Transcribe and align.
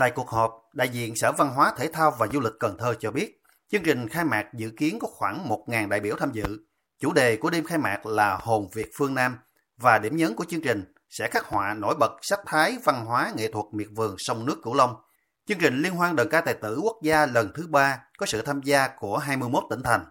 Tại 0.00 0.10
cuộc 0.10 0.30
họp, 0.30 0.68
đại 0.72 0.88
diện 0.88 1.16
Sở 1.16 1.32
Văn 1.32 1.54
hóa 1.54 1.72
Thể 1.76 1.88
thao 1.92 2.10
và 2.18 2.26
Du 2.26 2.40
lịch 2.40 2.52
Cần 2.60 2.76
Thơ 2.78 2.94
cho 3.00 3.10
biết, 3.10 3.42
chương 3.72 3.82
trình 3.82 4.08
khai 4.08 4.24
mạc 4.24 4.54
dự 4.54 4.70
kiến 4.76 4.98
có 4.98 5.08
khoảng 5.10 5.48
1.000 5.48 5.88
đại 5.88 6.00
biểu 6.00 6.16
tham 6.18 6.32
dự. 6.32 6.44
Chủ 7.00 7.12
đề 7.12 7.36
của 7.36 7.50
đêm 7.50 7.64
khai 7.64 7.78
mạc 7.78 8.06
là 8.06 8.38
Hồn 8.40 8.68
Việt 8.74 8.90
phương 8.98 9.14
Nam 9.14 9.38
và 9.76 9.98
điểm 9.98 10.16
nhấn 10.16 10.34
của 10.34 10.44
chương 10.44 10.60
trình 10.60 10.84
sẽ 11.10 11.28
khắc 11.30 11.46
họa 11.46 11.74
nổi 11.74 11.94
bật 11.98 12.12
sắc 12.22 12.40
thái 12.46 12.78
văn 12.84 13.04
hóa 13.04 13.32
nghệ 13.36 13.52
thuật 13.52 13.64
miệt 13.72 13.86
vườn 13.96 14.14
sông 14.18 14.46
nước 14.46 14.60
Cửu 14.62 14.74
Long. 14.74 14.94
Chương 15.46 15.58
trình 15.58 15.82
Liên 15.82 15.94
hoan 15.94 16.16
đờn 16.16 16.28
ca 16.30 16.40
tài 16.40 16.54
tử 16.54 16.80
quốc 16.82 16.96
gia 17.02 17.26
lần 17.26 17.52
thứ 17.54 17.66
ba 17.66 17.98
có 18.18 18.26
sự 18.26 18.42
tham 18.42 18.60
gia 18.62 18.88
của 18.88 19.18
21 19.18 19.64
tỉnh 19.70 19.82
thành. 19.82 20.04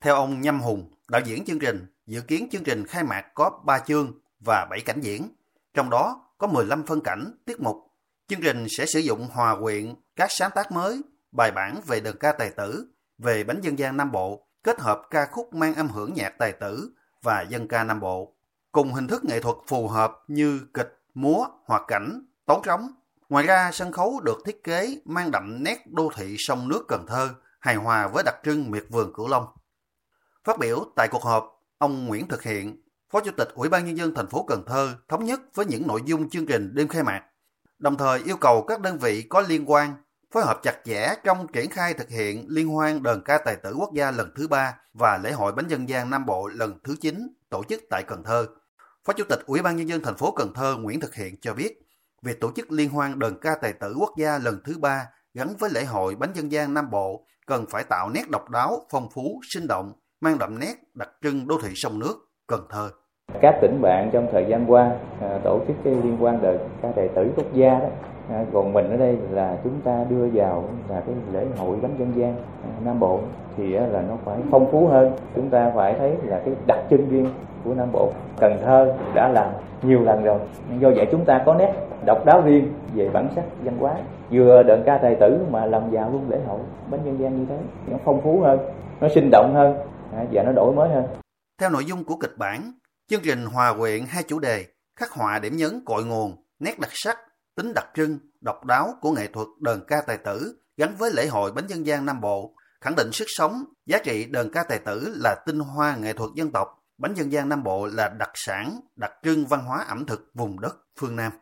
Theo 0.00 0.14
ông 0.14 0.40
Nhâm 0.40 0.60
Hùng, 0.60 0.90
đạo 1.08 1.20
diễn 1.24 1.44
chương 1.44 1.58
trình, 1.58 1.86
dự 2.06 2.20
kiến 2.20 2.48
chương 2.52 2.64
trình 2.64 2.86
khai 2.86 3.04
mạc 3.04 3.24
có 3.34 3.50
3 3.66 3.78
chương 3.78 4.20
và 4.46 4.66
7 4.70 4.80
cảnh 4.80 5.00
diễn, 5.00 5.28
trong 5.74 5.90
đó 5.90 6.30
có 6.38 6.46
15 6.46 6.86
phân 6.86 7.00
cảnh, 7.00 7.34
tiết 7.46 7.60
mục. 7.60 7.85
Chương 8.28 8.40
trình 8.40 8.66
sẽ 8.68 8.86
sử 8.86 9.00
dụng 9.00 9.28
hòa 9.32 9.56
quyện 9.60 9.94
các 10.16 10.30
sáng 10.30 10.50
tác 10.54 10.72
mới, 10.72 11.02
bài 11.32 11.50
bản 11.50 11.80
về 11.86 12.00
đờn 12.00 12.16
ca 12.20 12.32
tài 12.32 12.50
tử, 12.50 12.86
về 13.18 13.44
bánh 13.44 13.60
dân 13.60 13.78
gian 13.78 13.96
Nam 13.96 14.12
Bộ, 14.12 14.46
kết 14.62 14.80
hợp 14.80 15.02
ca 15.10 15.26
khúc 15.26 15.54
mang 15.54 15.74
âm 15.74 15.88
hưởng 15.88 16.14
nhạc 16.14 16.38
tài 16.38 16.52
tử 16.52 16.90
và 17.22 17.42
dân 17.42 17.68
ca 17.68 17.84
Nam 17.84 18.00
Bộ, 18.00 18.34
cùng 18.72 18.92
hình 18.92 19.08
thức 19.08 19.24
nghệ 19.24 19.40
thuật 19.40 19.56
phù 19.66 19.88
hợp 19.88 20.12
như 20.28 20.60
kịch, 20.74 20.98
múa, 21.14 21.46
hoạt 21.64 21.82
cảnh, 21.88 22.26
tấu 22.46 22.62
trống. 22.64 22.88
Ngoài 23.28 23.46
ra, 23.46 23.70
sân 23.72 23.92
khấu 23.92 24.20
được 24.20 24.38
thiết 24.46 24.64
kế 24.64 25.00
mang 25.04 25.30
đậm 25.30 25.62
nét 25.64 25.78
đô 25.86 26.10
thị 26.16 26.36
sông 26.38 26.68
nước 26.68 26.84
Cần 26.88 27.04
Thơ, 27.08 27.30
hài 27.60 27.74
hòa 27.74 28.08
với 28.08 28.22
đặc 28.26 28.34
trưng 28.44 28.70
miệt 28.70 28.84
vườn 28.90 29.12
Cửu 29.12 29.28
Long. 29.28 29.46
Phát 30.44 30.58
biểu 30.58 30.84
tại 30.96 31.08
cuộc 31.08 31.22
họp, 31.22 31.62
ông 31.78 32.06
Nguyễn 32.06 32.28
Thực 32.28 32.42
Hiện, 32.42 32.82
Phó 33.10 33.20
Chủ 33.20 33.30
tịch 33.36 33.48
Ủy 33.54 33.68
ban 33.68 33.86
Nhân 33.86 33.96
dân 33.96 34.14
thành 34.14 34.26
phố 34.26 34.44
Cần 34.48 34.62
Thơ 34.66 34.94
thống 35.08 35.24
nhất 35.24 35.40
với 35.54 35.66
những 35.66 35.86
nội 35.86 36.02
dung 36.04 36.30
chương 36.30 36.46
trình 36.46 36.74
đêm 36.74 36.88
khai 36.88 37.02
mạc, 37.02 37.22
đồng 37.78 37.96
thời 37.96 38.22
yêu 38.22 38.36
cầu 38.36 38.64
các 38.68 38.80
đơn 38.80 38.98
vị 38.98 39.22
có 39.22 39.40
liên 39.40 39.70
quan 39.70 39.94
phối 40.32 40.44
hợp 40.44 40.60
chặt 40.62 40.76
chẽ 40.84 41.14
trong 41.24 41.46
triển 41.52 41.70
khai 41.70 41.94
thực 41.94 42.08
hiện 42.08 42.46
liên 42.48 42.68
hoan 42.68 43.02
đờn 43.02 43.22
ca 43.24 43.38
tài 43.38 43.56
tử 43.56 43.74
quốc 43.78 43.94
gia 43.94 44.10
lần 44.10 44.30
thứ 44.36 44.48
ba 44.48 44.74
và 44.94 45.18
lễ 45.18 45.32
hội 45.32 45.52
bánh 45.52 45.68
dân 45.68 45.88
gian 45.88 46.10
Nam 46.10 46.26
Bộ 46.26 46.48
lần 46.48 46.78
thứ 46.84 46.96
9 47.00 47.28
tổ 47.48 47.64
chức 47.68 47.82
tại 47.90 48.02
Cần 48.02 48.22
Thơ. 48.24 48.46
Phó 49.04 49.12
Chủ 49.12 49.24
tịch 49.28 49.38
Ủy 49.46 49.62
ban 49.62 49.76
Nhân 49.76 49.88
dân 49.88 50.02
thành 50.02 50.16
phố 50.16 50.30
Cần 50.30 50.54
Thơ 50.54 50.76
Nguyễn 50.76 51.00
Thực 51.00 51.14
Hiện 51.14 51.40
cho 51.40 51.54
biết, 51.54 51.78
việc 52.22 52.40
tổ 52.40 52.52
chức 52.56 52.72
liên 52.72 52.90
hoan 52.90 53.18
đờn 53.18 53.38
ca 53.40 53.54
tài 53.54 53.72
tử 53.72 53.94
quốc 53.98 54.10
gia 54.18 54.38
lần 54.38 54.60
thứ 54.64 54.78
ba 54.78 55.06
gắn 55.34 55.56
với 55.58 55.70
lễ 55.70 55.84
hội 55.84 56.14
bánh 56.14 56.32
dân 56.34 56.52
gian 56.52 56.74
Nam 56.74 56.90
Bộ 56.90 57.26
cần 57.46 57.66
phải 57.70 57.84
tạo 57.84 58.10
nét 58.10 58.30
độc 58.30 58.50
đáo, 58.50 58.86
phong 58.90 59.08
phú, 59.14 59.40
sinh 59.48 59.66
động, 59.66 59.92
mang 60.20 60.38
đậm 60.38 60.58
nét 60.58 60.74
đặc 60.94 61.10
trưng 61.22 61.46
đô 61.46 61.60
thị 61.62 61.72
sông 61.74 61.98
nước, 61.98 62.16
Cần 62.46 62.66
Thơ. 62.70 62.90
Các 63.40 63.58
tỉnh 63.60 63.78
bạn 63.82 64.10
trong 64.12 64.26
thời 64.32 64.44
gian 64.44 64.72
qua 64.72 64.90
à, 65.20 65.38
tổ 65.42 65.58
chức 65.68 65.76
cái 65.84 65.94
liên 65.94 66.16
quan 66.20 66.38
đời 66.42 66.58
ca 66.82 66.88
tài 66.96 67.08
tử 67.08 67.30
quốc 67.36 67.46
gia 67.52 67.78
đó. 67.78 67.86
À, 68.30 68.44
còn 68.52 68.72
mình 68.72 68.90
ở 68.90 68.96
đây 68.96 69.18
là 69.30 69.56
chúng 69.64 69.80
ta 69.84 70.04
đưa 70.08 70.28
vào 70.32 70.64
là 70.88 71.02
cái 71.06 71.14
lễ 71.32 71.46
hội 71.58 71.76
bánh 71.82 71.94
dân 71.98 72.12
gian 72.16 72.34
à, 72.62 72.70
Nam 72.84 73.00
Bộ 73.00 73.20
thì 73.56 73.68
là 73.68 74.02
nó 74.08 74.16
phải 74.24 74.36
phong 74.50 74.70
phú 74.70 74.86
hơn. 74.86 75.12
Chúng 75.34 75.50
ta 75.50 75.72
phải 75.76 75.94
thấy 75.98 76.16
là 76.24 76.40
cái 76.44 76.54
đặc 76.66 76.78
trưng 76.90 77.08
riêng 77.10 77.26
của 77.64 77.74
Nam 77.74 77.88
Bộ. 77.92 78.10
Cần 78.38 78.56
Thơ 78.64 78.94
đã 79.14 79.28
làm 79.28 79.50
nhiều 79.82 80.00
lần 80.00 80.24
rồi. 80.24 80.38
Do 80.80 80.90
vậy 80.96 81.06
chúng 81.10 81.24
ta 81.24 81.42
có 81.46 81.54
nét 81.54 81.72
độc 82.06 82.24
đáo 82.24 82.40
riêng 82.44 82.72
về 82.94 83.08
bản 83.08 83.28
sắc 83.34 83.44
văn 83.64 83.76
hóa. 83.78 83.94
Vừa 84.30 84.62
đờn 84.62 84.82
ca 84.86 84.98
tài 84.98 85.14
tử 85.14 85.38
mà 85.50 85.66
làm 85.66 85.82
vào 85.90 86.10
luôn 86.10 86.22
lễ 86.28 86.38
hội 86.46 86.60
bánh 86.90 87.00
dân 87.04 87.18
gian 87.18 87.38
như 87.38 87.46
thế. 87.48 87.56
Nó 87.86 87.96
phong 88.04 88.20
phú 88.20 88.40
hơn, 88.40 88.58
nó 89.00 89.08
sinh 89.08 89.28
động 89.32 89.54
hơn 89.54 89.74
à, 90.16 90.24
và 90.32 90.42
nó 90.42 90.52
đổi 90.52 90.72
mới 90.72 90.88
hơn. 90.88 91.04
Theo 91.60 91.70
nội 91.70 91.84
dung 91.84 92.04
của 92.04 92.14
kịch 92.20 92.34
bản, 92.38 92.60
chương 93.08 93.22
trình 93.22 93.46
hòa 93.46 93.74
quyện 93.78 94.06
hai 94.08 94.22
chủ 94.22 94.38
đề, 94.38 94.66
khắc 94.96 95.10
họa 95.10 95.38
điểm 95.38 95.56
nhấn 95.56 95.82
cội 95.84 96.04
nguồn, 96.04 96.44
nét 96.58 96.78
đặc 96.78 96.90
sắc, 96.92 97.18
tính 97.54 97.72
đặc 97.74 97.86
trưng, 97.94 98.18
độc 98.40 98.64
đáo 98.64 98.94
của 99.00 99.10
nghệ 99.10 99.26
thuật 99.32 99.46
đờn 99.60 99.84
ca 99.86 99.96
tài 100.06 100.18
tử 100.18 100.60
gắn 100.76 100.96
với 100.96 101.10
lễ 101.14 101.26
hội 101.26 101.52
bánh 101.52 101.66
dân 101.66 101.86
gian 101.86 102.06
Nam 102.06 102.20
Bộ, 102.20 102.54
khẳng 102.80 102.94
định 102.96 103.12
sức 103.12 103.24
sống, 103.28 103.64
giá 103.86 103.98
trị 104.04 104.24
đờn 104.24 104.52
ca 104.52 104.62
tài 104.62 104.78
tử 104.78 105.14
là 105.16 105.36
tinh 105.46 105.58
hoa 105.58 105.96
nghệ 105.96 106.12
thuật 106.12 106.30
dân 106.34 106.52
tộc, 106.52 106.68
bánh 106.98 107.14
dân 107.14 107.32
gian 107.32 107.48
Nam 107.48 107.62
Bộ 107.62 107.86
là 107.86 108.08
đặc 108.08 108.30
sản, 108.34 108.80
đặc 108.96 109.12
trưng 109.22 109.46
văn 109.46 109.64
hóa 109.64 109.84
ẩm 109.88 110.06
thực 110.06 110.30
vùng 110.34 110.60
đất 110.60 110.76
phương 111.00 111.16
Nam. 111.16 111.32